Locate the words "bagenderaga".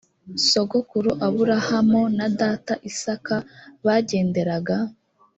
3.85-4.77